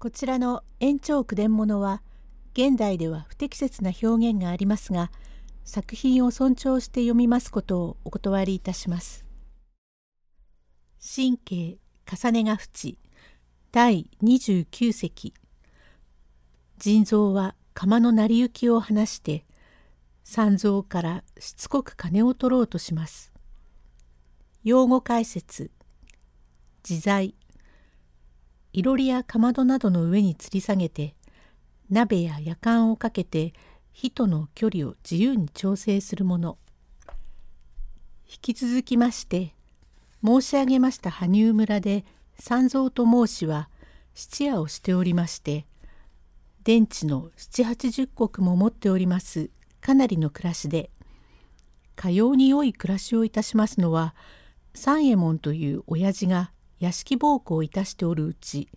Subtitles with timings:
[0.00, 2.00] こちらの延長句伝物は
[2.54, 5.10] 現代では不適切な表現がありますが
[5.62, 9.26] 作品を尊重して読みますことをお断りいたします。
[11.06, 11.78] 神経
[12.10, 12.96] 重ねが淵
[13.72, 15.34] 第29席
[16.78, 19.44] 腎臓は釜の成り行きを話して
[20.24, 23.34] 三蔵からしつこく金を取ろうとします。
[24.64, 25.70] 用語解説
[26.88, 27.34] 自在
[28.72, 31.14] いろりやかまどなどの上に吊り下げて
[31.90, 33.52] 鍋ややかんをかけて
[33.92, 36.56] 火との距離を自由に調整するもの。
[38.32, 39.54] 引き続きまして
[40.24, 42.04] 申し上げました羽生村で
[42.38, 43.68] 三蔵と申しは
[44.14, 45.66] 質屋をしておりまして
[46.62, 49.50] 電池の七八十石も持っております
[49.80, 50.90] かなりの暮らしで
[51.96, 54.14] かように良い暮らしをいたしますのは
[54.74, 58.68] 三右衛門という親父が屋敷奉公いたしておるうち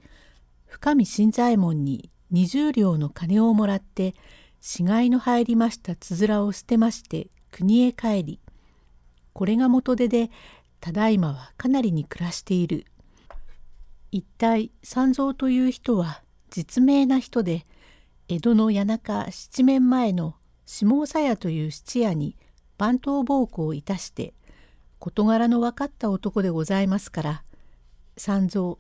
[0.68, 4.14] 深見新左衛門に二十両の金をもらって
[4.62, 8.40] 死骸の入りましたつづらを捨てまして国へ帰り
[9.34, 10.30] これが元手で
[10.80, 12.86] ただいまはかなりに暮らしている。
[14.12, 17.66] 一体三蔵という人は実名な人で
[18.28, 20.36] 江戸の谷中七面前の
[20.67, 22.36] 下総屋という質屋に
[22.78, 24.36] 番頭奉公をいたして
[25.00, 27.44] 事柄の分かった男でございますから
[28.17, 28.78] 三蔵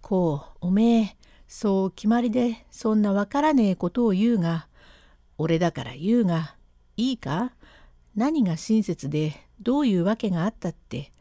[0.00, 1.16] こうおめえ
[1.46, 4.66] そう決まりでそんなわからねえことを言うが
[5.38, 6.56] 俺だから言うが
[6.96, 7.52] いいか？
[8.14, 11.12] 何が親切でどういうわけがあったって？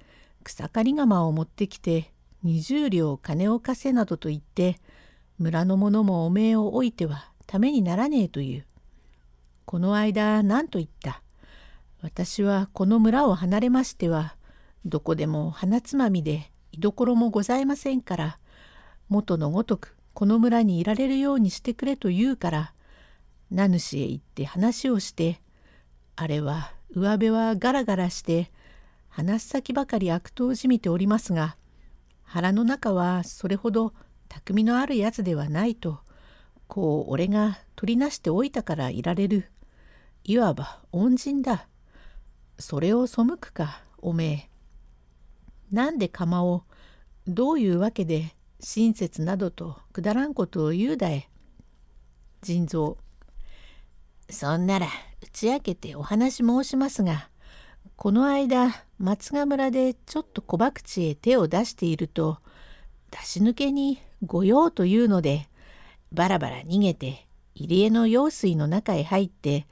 [0.43, 2.11] 草刈り釜を持ってきて
[2.43, 4.77] 20両金を貸せなどと言って
[5.37, 8.65] 村の者もおめえを置いてはためにならねえという。
[9.65, 11.21] この間何と言った？
[12.01, 14.35] 私はこの村を離れましては
[14.85, 18.39] どこでも鼻つまみで居所もございませんから
[19.09, 22.73] 元のごとくこの村にいられるようにしてくれと言うから
[23.52, 25.42] 名主へ行って話をして
[26.15, 28.52] あれは上辺はガラガラして
[29.09, 31.58] 話す先ばかり悪党じみておりますが
[32.23, 33.93] 腹の中はそれほど
[34.30, 35.99] 巧みのあるやつではないと
[36.70, 39.49] こう俺が取りなしておいたからいられる。
[40.23, 41.67] いわば恩人だ。
[42.59, 44.49] それを背くかおめえ。
[45.71, 46.64] なんで釜を
[47.27, 51.30] どういうわけで親切などとくだらんことを言うだえ
[52.41, 52.97] 腎臓。
[54.30, 54.87] そんなら
[55.21, 57.29] 打ち明けてお話申しますが
[57.95, 62.37] この間松ヶ村でちょっと小博打へ手を出していると
[63.11, 65.47] 出し抜けに御用というので
[66.11, 69.67] バラバラ逃げて入江の用水の中へ入って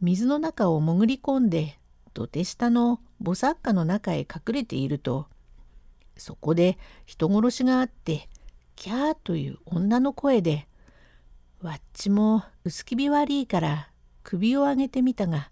[0.00, 1.78] 水の中を潜り込んで
[2.14, 5.26] 土手下の墓作家の中へ隠れていると
[6.18, 8.28] そこで人殺しがあって
[8.76, 10.68] キャーという女の声で
[11.62, 13.88] わっちも薄気味悪いから
[14.22, 15.50] 首を上げてみたが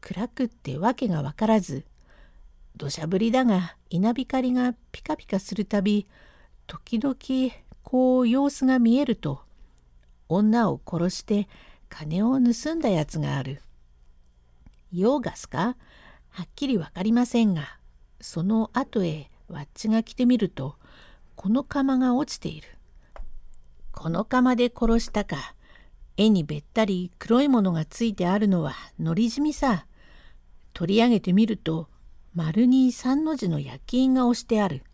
[0.00, 1.84] 暗くってわけがわからず
[2.76, 6.06] 土砂降りだが稲光がピカピカするたび
[6.66, 7.16] 時々
[7.82, 9.40] こう様子が見えると
[10.28, 11.48] 女を殺して
[11.88, 13.62] 金を盗んだやつがある。
[14.92, 15.76] 用ガスか？
[16.28, 17.78] はっきりわかりませんが
[18.20, 20.76] その後へわっちが来てみると
[21.36, 22.68] この釜が落ちている。
[23.92, 25.54] この釜で殺したか
[26.16, 29.86] 絵にべったり黒いものがついてあるのはのりじみさ。
[30.74, 31.88] 取り上げてみると
[32.34, 34.84] 丸に三の字の焼き印が押してある。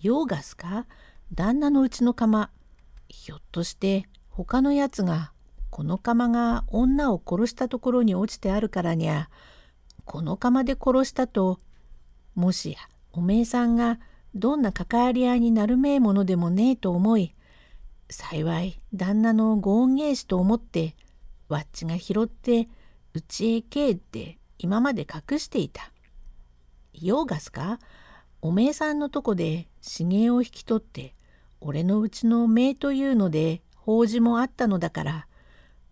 [0.00, 0.86] ヨーガスか？
[1.34, 2.50] 旦那のうちの釜。
[3.08, 5.32] ひょっとして他のやつが
[5.70, 9.28] この釜が女を殺したところに落ちてあるからにゃ
[10.04, 11.58] この釜で殺したと
[12.34, 12.78] もしや
[13.12, 13.98] おめえさんが
[14.34, 17.34] どんな関わり合いになるめえものでもねえと思い
[18.10, 20.94] 幸い旦那のご恩返しと思って
[21.48, 22.68] わっちが拾って
[23.14, 25.90] うちへ帰って今まで隠していた。
[26.92, 27.78] 用がすか？
[28.42, 31.14] おめえさんのとこで茂江を引き取って
[31.60, 35.26] 俺のうちの姪というので法事もあったのだから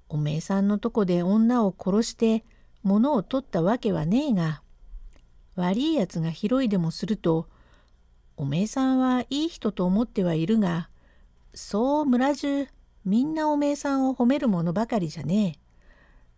[0.09, 2.45] おめえさんのとこで女を殺して
[2.83, 4.63] 物を取ったわけはねえが
[5.57, 7.49] 悪いやつが拾いでもすると
[8.37, 10.89] おめえさんはいい人と思ってはいるが
[11.55, 12.69] そう村中
[13.07, 15.59] みんなおめえさんを褒めるものばかりじゃね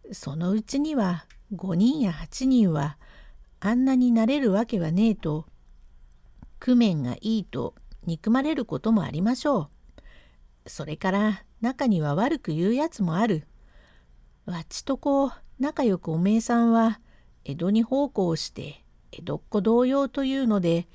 [0.09, 0.15] え。
[0.15, 2.99] そのうちには5人や8人は
[3.61, 5.47] あんなになれるわけはねえと
[6.65, 7.75] 工面がいいと
[8.05, 9.71] 憎まれることもありましょ
[10.67, 10.71] う。
[10.71, 13.47] それから中には悪く言うやつもある。
[14.45, 17.01] わっちとこ仲良くおめえさんは
[17.45, 20.87] 江戸に奉公して江戸っ子同様というので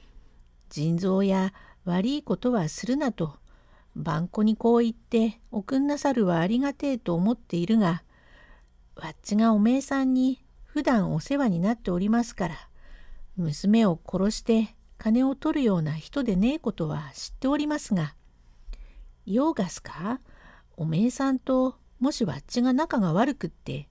[0.69, 1.53] 腎臓や
[1.85, 3.35] 悪いことはするなと
[3.95, 8.03] 番子にこう言っておくんなさるはありがてえと思っているが
[8.95, 12.55] わっちがおめえさんに普段お世話になっておりますから
[13.35, 18.15] 娘を殺して金を取るような人でねえことは知っておりますが
[19.25, 20.19] 用がすか？
[20.77, 23.89] おめえさんともしわっちが仲が悪くって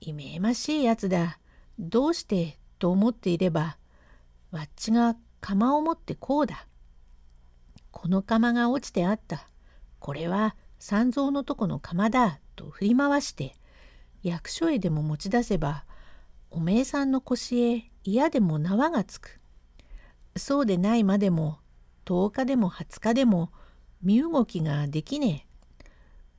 [0.00, 1.38] いめえましいやつだ。
[1.78, 3.76] どうしてと思っていれば
[4.50, 6.66] わっちが釜を持ってこうだ。
[7.92, 9.46] この釜が落ちてあった。
[10.00, 12.40] これは三蔵のとこの釜だ。
[12.56, 13.54] と振り回して
[14.22, 15.84] 役所へでも持ち出せば
[16.50, 19.40] おめえさんの腰へ嫌でも縄がつく。
[20.36, 21.58] そうでないまでも
[22.04, 23.52] 10日でも20日でも
[24.02, 25.46] 身動きができね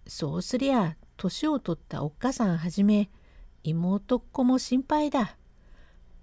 [0.08, 0.10] え。
[0.10, 3.10] そうすりゃ年を取ったおっかさんはじめ
[3.64, 5.38] 妹っ子も心配だ。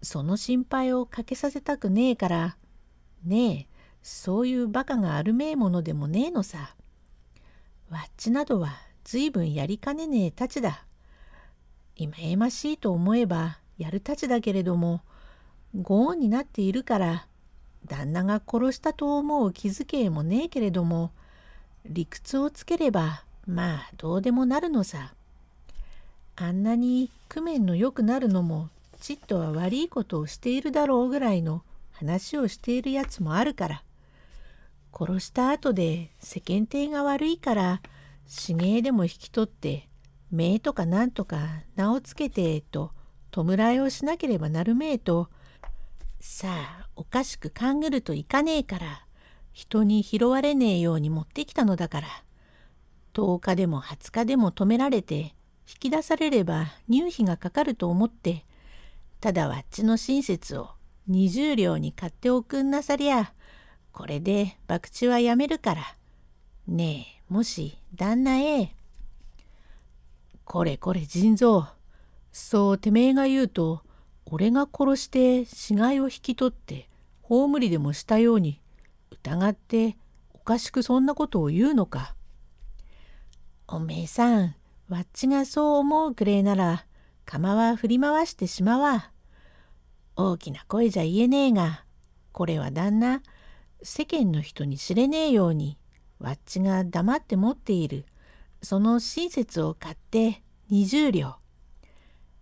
[0.03, 2.57] その心配をかけさせたくねえから。
[3.25, 6.75] ねえそういうバカがあるめえものでもねえのさ。
[7.91, 10.85] わっちなどはずいぶんやりかねねえたちだ。
[11.97, 15.03] 今えましいと思えばやるたちだけれども
[15.75, 17.27] ご恩になっているから
[17.87, 21.11] 旦那が殺したと思う気づけもねえけれども
[21.87, 25.13] 理屈をつければまあどうでもなるのさ。
[26.41, 28.69] あんなに工面の良くなるのも
[29.01, 31.63] ちっとは悪いことをしているだろうぐらいの
[31.93, 33.83] 話をしているやつもあるから。
[34.93, 37.83] 殺した後で世間体が悪いから
[38.27, 39.89] 死芸でも引き取って
[40.33, 41.39] 名とかなんとか
[41.77, 42.91] 名をつけてと
[43.31, 45.29] 弔いをしなければなるめえと。
[46.21, 49.05] さあおかしく勘ぐるといかねえから。
[49.53, 52.09] 人に拾われねえように持ってきたのだから。
[53.13, 55.35] 10日でも20日でも止められて
[55.69, 58.45] 引き出されれば入費がかかると思って。
[59.21, 60.71] ただわっちの親切を
[61.11, 63.33] 20両に買っておくんなさりゃ
[63.93, 65.83] これで博打はやめるから。
[66.69, 68.77] ねえ、もし、旦那へ。
[70.45, 71.67] これこれ腎臓。
[72.31, 73.83] そうてめえが言うと、
[74.27, 76.89] 俺が殺して死骸を引き取って、
[77.23, 78.61] 葬りでもしたように、
[79.11, 79.97] 疑って
[80.33, 82.15] おかしくそんなことを言うのか。
[83.67, 84.55] おめえさん、
[84.89, 86.87] わっちがそう思うくれえなら、
[87.31, 89.11] 釜は振り回してしまわ。
[90.17, 91.85] 大きな声じゃ言えねえが、
[92.33, 93.21] これは旦那、
[93.83, 95.77] 世間の人に知れねえように
[96.21, 98.07] わっちが黙って持っている
[98.63, 101.37] その親切を買って20両。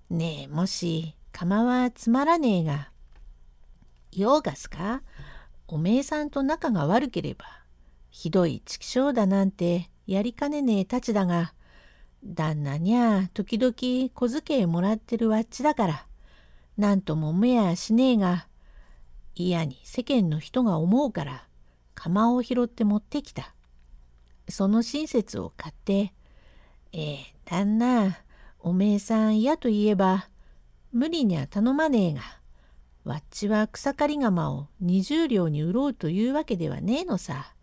[0.09, 2.93] ねえもし釜はつまらねえが
[4.13, 5.03] 用がすか？
[5.67, 7.45] おめえさんと仲が悪ければ
[8.11, 11.55] ひどい畜生だなんてやりかねねえたちだが
[12.25, 13.75] 旦那にゃ時々
[14.15, 16.07] 小遣いもらってるわっちだから
[16.77, 18.49] なんともめやしねえが
[19.35, 21.47] 嫌に世間の人が思うから
[21.97, 23.55] 釜を拾って持ってきた。
[24.49, 26.13] その親切を買って、
[26.93, 28.19] えー、旦那、
[28.61, 30.29] おめえさん嫌と言えば、
[30.93, 32.21] 無理には頼まねえが、
[33.05, 37.55] わっちは草刈り釜を20両に売ろうというわけではねえのさ。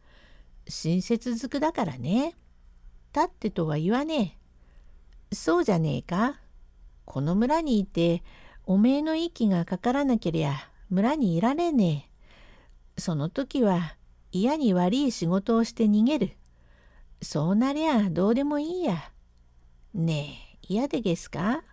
[0.68, 2.36] 親切づくだからね。
[3.16, 4.43] 立ってとは言わねえ。
[5.34, 6.40] そうじゃねえか？
[7.06, 8.24] この村にいて、
[8.66, 10.54] おめえの息がかからなけりゃ、
[10.90, 12.10] 村にいられね
[12.98, 13.02] え。
[13.02, 13.96] その時は
[14.32, 16.38] 嫌に悪い仕事をして逃げる。
[17.22, 19.12] そうなりゃどうでもいいや。
[19.94, 21.64] ねえ、嫌でげすか？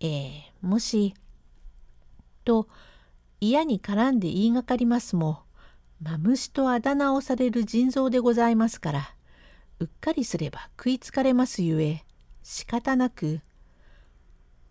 [0.00, 1.14] ええ、もし。
[2.44, 2.66] と
[3.40, 5.42] 嫌に絡んで言いがかりますも、
[6.00, 9.14] マムシとあだ名をされる腎臓でございますから、
[9.78, 12.04] うっかりすれば食いつかれますゆえ、
[12.42, 13.40] 仕方なく、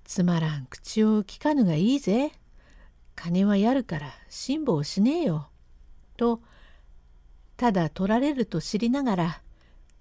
[0.04, 2.32] つまらん口を聞かぬがいいぜ。
[3.16, 5.50] 金はやるから辛抱しねえよ。
[6.18, 6.42] と
[7.58, 9.42] ただ取られると知りながら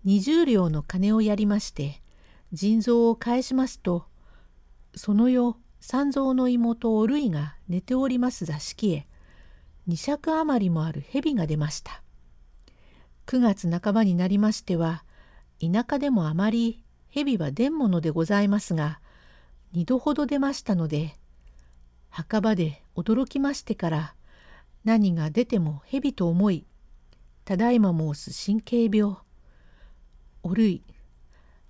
[0.06, 2.02] 20両の金をやりまして
[2.52, 4.06] 腎臓を返しますと
[4.94, 9.06] その夜三蔵の妹おるいが寝ております座敷へ
[9.86, 12.02] 二尺余りもある蛇が出ました。
[13.26, 15.04] 9月半ばになりましては
[15.60, 19.00] 田舎でもあまり蛇は出んものでございますが
[19.72, 21.16] 二度ほど出ましたので
[22.08, 24.14] 墓場で驚きましてから
[24.84, 26.64] 何が出ても蛇と思い
[27.44, 29.16] ただいま申す神経病
[30.42, 30.82] おるい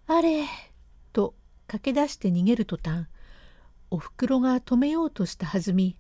[0.06, 0.46] あれ
[1.12, 1.34] と
[1.66, 3.06] 駆け出して逃げる途端
[3.90, 5.96] おふくろが止めようとしたはずみ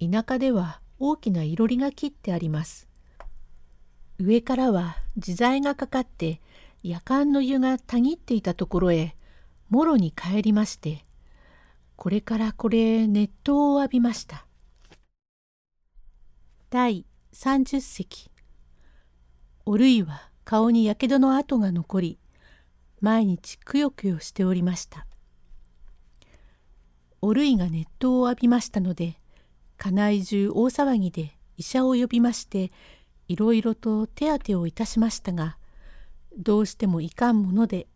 [0.00, 2.88] 田舎では大きないろりが切ってあります。
[4.18, 6.40] 上からは自在がかかって
[6.82, 9.16] 夜間の湯がたぎっていたところへ
[9.70, 11.04] もろに帰りまして
[11.96, 14.46] これからこれ熱湯を浴びました。
[16.72, 18.30] 第30席
[19.66, 22.18] おるいは顔にやけどの跡が残り
[23.02, 25.06] 毎日くよくよしておりました
[27.20, 29.18] おるいが熱湯を浴びましたので
[29.76, 32.72] 家内中大騒ぎで医者を呼びまして
[33.28, 35.58] いろいろと手当てをいたしましたが
[36.38, 37.86] どうしてもいかんもので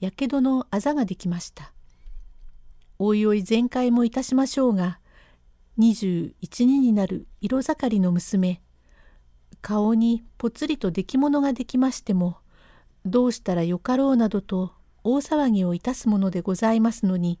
[0.00, 1.72] やけどのあざができました。
[3.00, 4.98] おいおい全開もいたしましょうが
[5.78, 8.60] 21人になる色盛りの娘
[9.62, 12.38] 顔にぽつりと出来物ができましても
[13.06, 14.72] どうしたらよかろうなどと
[15.04, 17.38] 大騒ぎをいたすものでございますのに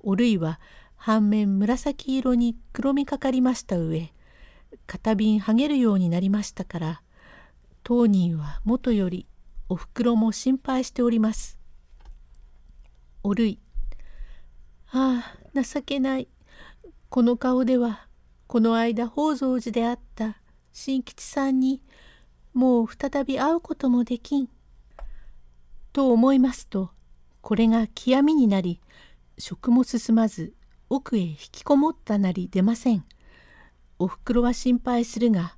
[0.00, 0.60] おるいは
[0.94, 4.12] 半面紫色に黒みかかりました上
[4.86, 7.02] 片瓶はげるようになりましたから
[7.82, 9.26] 当人はもとより
[9.70, 11.56] おふくろも心配しております。
[13.22, 13.60] おるい
[14.90, 16.26] ああ情けない
[17.08, 18.08] この顔では
[18.48, 20.38] この間宝蔵寺であった
[20.72, 21.84] 新吉さんに
[22.52, 24.48] もう再び会うこともできん。
[25.92, 26.90] と思いますと
[27.40, 28.80] これが極みになり
[29.38, 30.52] 食も進まず
[30.88, 33.04] 奥へ引きこもったなり出ません。
[34.00, 35.54] おふくろは心配するが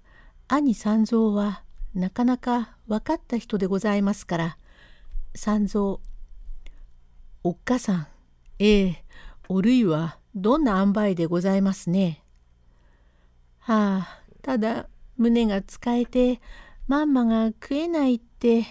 [0.48, 1.62] 兄三蔵は
[1.94, 4.58] なかなか分かった人でございますから
[5.34, 5.98] 三蔵
[7.44, 8.06] おっかさん
[8.58, 9.04] ええ
[9.48, 12.22] おるいはどんな塩梅でございますね。
[13.58, 16.40] はあただ胸が使えて
[16.88, 18.64] まんまが食えないって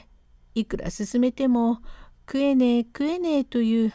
[0.55, 1.79] いくら進めても
[2.27, 3.93] 食えねえ食えねえという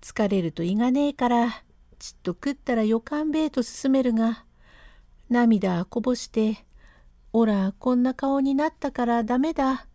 [0.00, 1.62] 疲れると胃がねえから
[2.00, 4.46] ちっと食ったらよかんべえと勧めるが、
[5.28, 6.64] 涙こぼして、
[7.32, 9.86] おらこんな顔になったからダメだ。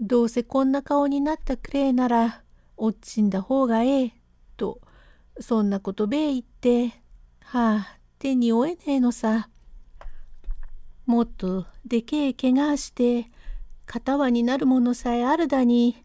[0.00, 2.42] どうせこんな顔になったくれえなら、
[2.76, 4.12] おっちんだ方がええ。
[4.56, 4.80] と、
[5.40, 6.88] そんなことべえ言って、
[7.40, 9.48] はあ、手に負えねえのさ。
[11.04, 13.30] もっとでけえ怪我して、
[13.86, 16.04] 片輪になるものさえあるだに、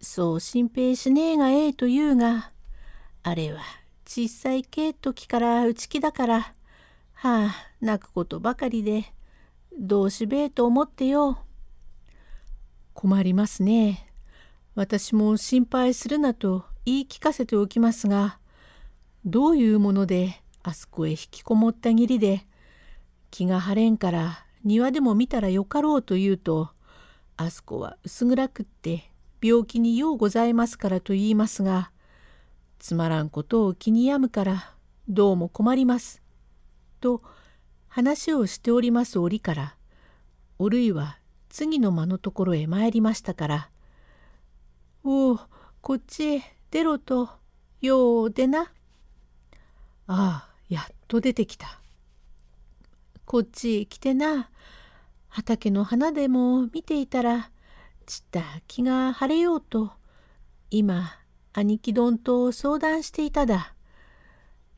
[0.00, 2.52] そう心配しねえがええと言うが、
[3.22, 3.60] あれは
[4.06, 6.54] 小さいけえ時から内気だからは
[7.22, 9.12] あ泣くことばかりで
[9.78, 11.38] どうしべえと思ってよ。
[12.94, 14.06] 困りますね。
[14.74, 18.38] 私も心配するなと言い聞かせておきますが
[19.24, 22.46] どういうものであそこへ引きこもったぎりで
[23.30, 26.70] 気が晴れんから庭でも見たらよかろうと言うと
[27.36, 29.10] あそこは薄暗くって
[29.42, 31.90] 病気にようございますからと言いますが
[32.78, 34.74] つまらんことを気に病むから
[35.08, 36.22] どうも困ります。
[37.00, 37.20] と
[37.90, 39.76] 話をしております折から
[40.60, 41.18] おるいは
[41.48, 43.70] 次の間のところへ参りましたから
[45.02, 45.40] 「おお
[45.80, 47.28] こっちへ出ろと
[47.80, 48.72] よう出な」
[50.06, 51.80] ああやっと出てきた。
[53.24, 54.50] こっちへ来てな
[55.28, 57.50] 畑の花でも見ていたら
[58.06, 59.92] ちった気が晴れようと
[60.70, 61.16] 今
[61.52, 63.74] 兄貴どんと相談していただ。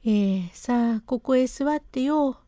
[0.04, 2.41] ええー、さあ、ここへ座ってよ。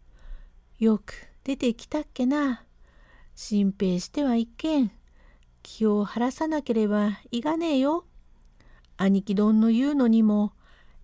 [0.85, 1.15] よく
[1.45, 2.63] 出てきたっけな。
[3.35, 4.91] 心配してはいけん。
[5.63, 8.05] 気を晴らさなければいがねえよ。
[8.99, 10.53] 兄貴どんの言うのにも、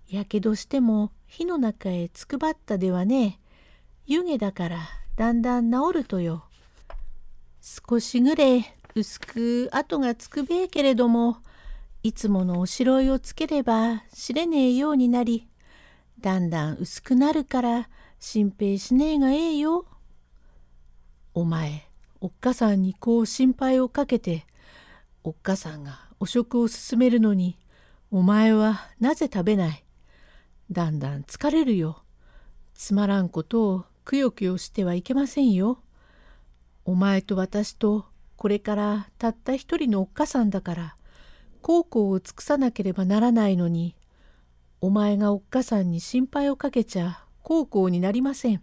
[0.06, 3.38] やけどしても火の中へつくばったではねえ。
[4.04, 4.80] 湯気だから
[5.16, 6.44] だんだん治るとよ。
[7.62, 11.38] 少しぐれ薄く跡がつくべえけれども、
[12.02, 15.49] いつものおしろいをつければ知れねえようになり
[16.20, 17.88] だんだん薄くなるから
[18.20, 19.86] 心配しねえがええよ。
[21.32, 21.88] お前
[22.20, 24.44] おっかさんにこう心配をかけて
[25.24, 27.56] おっかさんがお食を勧めるのに
[28.10, 29.84] お前はなぜ食べない？
[30.70, 32.02] だんだん疲れるよ。
[32.74, 35.82] つまらんことをくよくよしてはいけませんよ。
[36.84, 38.04] お前と私と
[38.36, 40.96] これからたった一人のおっかさんだから
[41.62, 43.94] 孝行を尽くさなければならないのに
[44.82, 48.62] お前がおっかさんに心配をかけちゃ孝行になりません。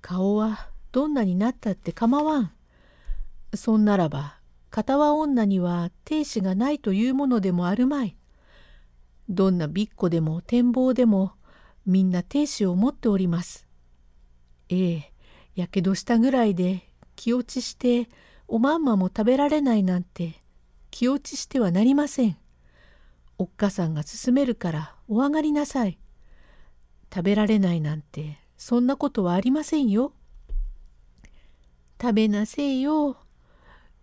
[0.00, 2.52] 顔はどんなになったって構わん。
[3.54, 4.38] そんならば
[4.70, 8.16] 片輪女には亭主がないというものでもあるまい。
[9.28, 11.32] どんなびっこでも展望でも
[11.86, 13.66] みんな亭主を持っております。
[14.68, 15.12] ええ、
[15.54, 18.08] やけどしたぐらいで気落ちして
[18.48, 20.40] おまんまも食べられないなんて
[20.90, 22.36] 気落ちしてはなりません。
[23.38, 25.98] おっかさんが勧めるからお上がりなさい。
[27.12, 30.12] 食べられないなんてそんなことはありませんよ。
[32.00, 33.16] 食べなせえよ。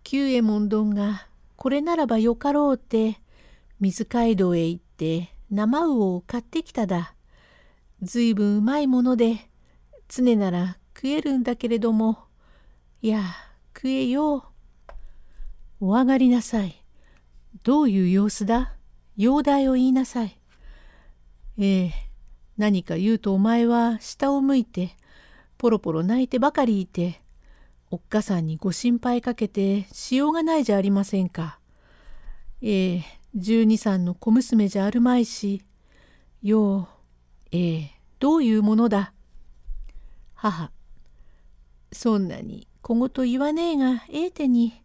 [0.02, 3.20] 久右衛門どんがこれならばよかろうって
[3.80, 7.14] 水街道へ行って生魚を買ってきただ。
[8.02, 9.48] ずいぶんうまいもので
[10.08, 12.18] 常なら食えるんだけれども
[13.00, 13.22] いや
[13.74, 14.46] 食えよ。
[15.80, 16.82] お上がりなさい。
[17.62, 18.74] どういう様子だ？
[19.16, 20.38] 容体を言いなさい。
[21.58, 21.92] ええ
[22.56, 24.96] 何か言うとお前は下を向いて、
[25.58, 27.22] ポロポロ泣いてばかりいて、
[27.90, 31.58] おっかさんにご心配かけてしようがないじゃありませんか。
[32.60, 33.04] ええ
[33.34, 35.62] 十二三の小娘じゃあるまいし、
[36.42, 36.86] よう、
[37.50, 39.12] ええどういうものだ。
[40.34, 40.70] 母、
[41.92, 44.82] そんなに小言言わねえがええ手に、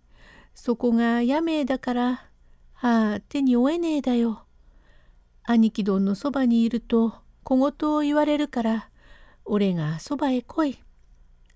[0.55, 2.09] そこがやめえだから、
[2.73, 4.43] はあ手に負えねえだよ。
[5.43, 7.15] 兄貴どんのそばにいると
[7.49, 8.89] 小言を言われるから、
[9.45, 10.83] 俺がそばへ来い。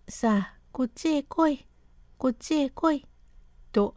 [0.08, 1.66] さあ、こっちへ来い。
[2.18, 3.06] こっちへ来い。
[3.74, 3.96] と、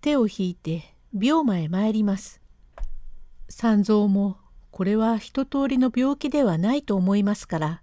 [0.00, 2.40] 手を引いて病魔へ参ります。
[3.48, 4.38] 三蔵も、
[4.72, 7.82] これは一通りの病気ではないと思いますから、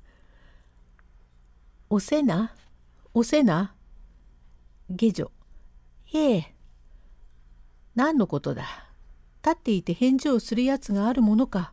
[1.90, 2.54] おせな？
[3.14, 3.74] おせな？
[4.90, 5.32] 下女。
[6.04, 6.54] へえ。
[7.96, 8.66] 何のことだ？
[9.42, 11.72] 立っていて返事をするやつがあるものか。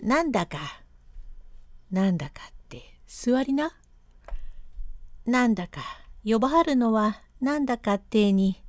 [0.00, 0.58] なんだか。
[1.90, 3.72] なんだかって座りな。
[5.26, 5.82] なんだか
[6.24, 8.62] 呼ばはるのはなんだかってに。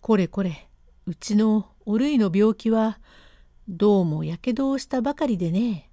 [0.00, 0.68] これこれ
[1.06, 3.00] うちのおるいの病気は
[3.68, 5.90] どうもやけどをしたばかりでね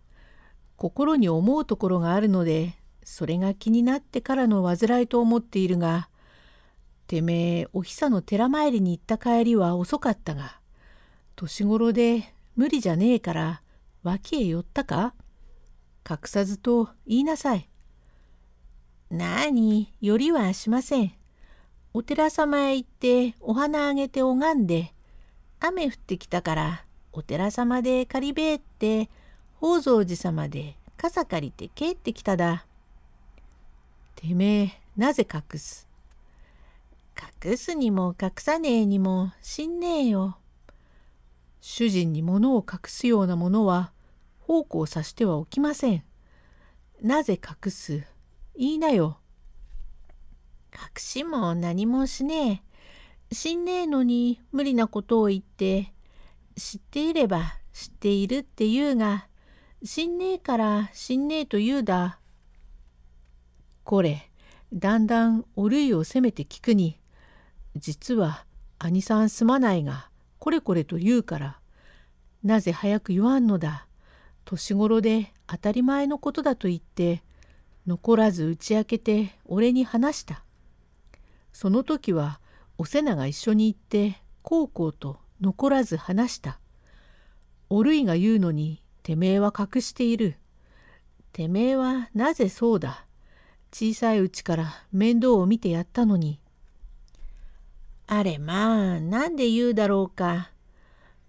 [0.75, 6.09] 心に思うところがあるのでそれが気になってからの患いと思っているが
[7.07, 10.59] てめえお久の寺参りに行った帰りは遅かったが
[11.35, 13.61] 年頃で無理じゃねえから
[14.03, 15.13] 脇へ寄ったか？
[16.09, 17.69] 隠さずと言いなさい。
[19.09, 21.13] なあによりはしません。
[21.93, 24.93] お寺様へ行ってお花あげて拝んで
[25.61, 29.09] 雨降ってきたからお寺様で借りべえって
[29.61, 32.65] 宝蔵寺様で傘借りて帰ってきただ。
[34.15, 35.87] てめえなぜ隠す？
[37.45, 40.37] 隠すにも隠さねえにも死んねえよ。
[41.61, 43.92] 主人に物を隠すようなものは
[44.53, 46.03] 奉公さしてはおきません。
[47.01, 48.03] なぜ隠す？
[48.55, 49.17] 言いなよ。
[50.71, 52.63] 隠しも何もしね
[53.31, 53.33] え。
[53.33, 55.91] 死んねえのに無理なことを言って、
[56.55, 59.27] 知っていれば知っているって言うが、
[59.83, 62.19] 死んねえから死んねえと言うだ。
[63.83, 64.29] これ、
[64.71, 66.99] だんだんおるいを責めて聞くに、
[67.75, 68.45] 実は
[68.77, 71.59] 兄さんすまないが、これこれと言うから、
[72.43, 73.87] なぜ早く言わんのだ？
[74.45, 77.23] 年頃で当たり前のことだと言って、
[77.87, 80.43] 残らず打ち明けて俺に話した。
[81.51, 82.39] その時は
[82.77, 86.59] お瀬名が一緒に行ってこうこうと残らず話した。
[87.69, 90.37] おるいが言うのにてめえは隠している。
[91.31, 93.05] てめえはなぜそうだ。
[93.71, 96.39] 小さいうちから面倒を見てやったのに。
[98.07, 100.51] あれまあ、なんで言うだろうか。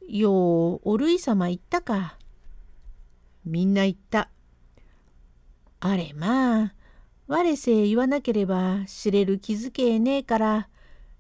[0.06, 2.18] よう、おるい様言ったか。
[3.44, 4.30] みんな言った。
[5.80, 6.74] あれまあ、
[7.26, 10.68] 我せ言わなければ知れる気づけえねえから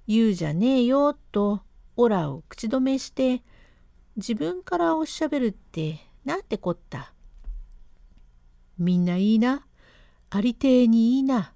[0.06, 1.60] 言うじゃねえよと
[1.96, 3.42] オラを口止めして
[4.16, 7.12] 自分からおしゃべるってなんてこった。
[8.78, 9.66] みんないいな。
[10.30, 11.52] ありてえにいいな。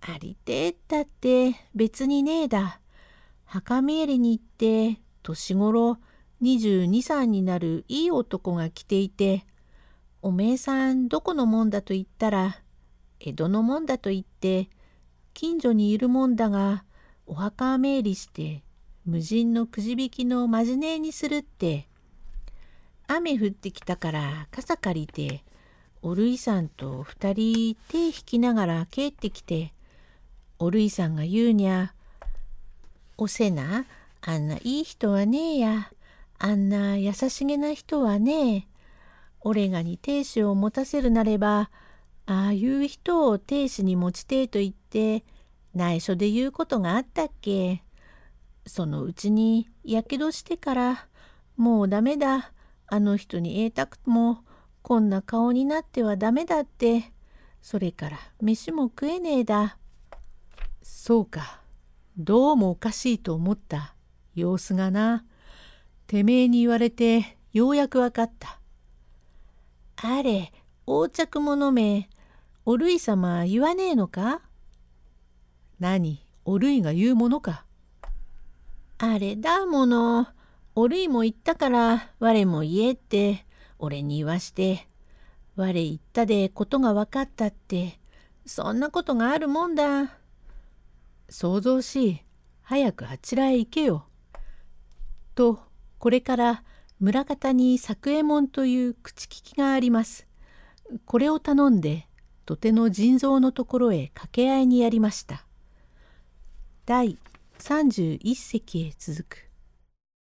[0.00, 2.80] ありてえったって別にねえだ。
[3.44, 5.98] 墓参りに行って年頃
[6.42, 9.46] 22、3になるいい男が来ていて
[10.22, 12.60] おめえさんどこのもんだと言ったら
[13.20, 14.68] 江戸のもんだと言って
[15.34, 16.84] 近所にいるもんだが
[17.26, 18.62] お墓参りして
[19.04, 21.88] 無人のくじ引きのまじねえにするって。
[23.08, 25.44] 雨降ってきたから傘借りて
[26.02, 29.72] おるいさんと二人手引きながら帰ってきて
[30.58, 31.94] おるいさんが言うにゃ
[33.16, 33.86] 「おせな
[34.22, 35.92] あんないい人はねえや。
[36.38, 38.68] あんな優しげな人はね
[39.48, 41.70] オレガに亭主を持たせるなれば、
[42.26, 45.24] ああいう人を亭主に持ちてえと言って、
[45.72, 47.84] 内緒で言うことがあったっけ。
[48.66, 51.06] そのうちにやけどしてから、
[51.56, 52.50] もうダメだ。
[52.88, 54.40] あの人に会いたくも、
[54.82, 57.12] こんな顔になってはダメだって。
[57.62, 59.78] それから飯も食えねえだ。
[60.82, 61.60] そうか。
[62.18, 63.94] どうもおかしいと思った
[64.34, 65.24] 様子がな。
[66.06, 68.60] てめえに言われてようやくわかった。
[69.96, 70.52] あれ、
[70.86, 72.08] 横着者め、
[72.64, 74.42] おるい様言わねえのか？
[75.80, 77.64] 何、おるいが言うものか？
[78.98, 80.28] あれだもの、
[80.74, 83.44] おるいも言ったから我も言えって、
[83.78, 84.86] 俺に言わして、
[85.56, 87.98] 我言ったでことが分かったって、
[88.44, 90.18] そんなことがあるもんだ。
[91.28, 92.22] 想像しい。
[92.62, 94.06] 早くあちらへ行けよ。
[95.34, 95.60] と
[96.06, 96.62] これから
[97.00, 100.28] 村方に作右衛門という口利きがあります。
[101.04, 102.06] これを頼んで
[102.44, 105.44] 土手の腎臓のところへ掛け合いにやりました。
[106.84, 107.18] 第
[107.58, 109.45] 31隻へ続く。